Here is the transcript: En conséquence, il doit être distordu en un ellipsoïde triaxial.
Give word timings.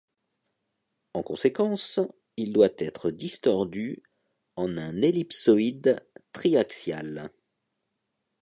En 1.13 1.21
conséquence, 1.21 1.99
il 2.35 2.53
doit 2.53 2.71
être 2.79 3.11
distordu 3.11 4.01
en 4.55 4.75
un 4.79 4.99
ellipsoïde 4.99 6.03
triaxial. 6.33 7.29